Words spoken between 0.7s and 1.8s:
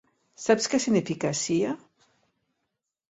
què significa C.I.A.?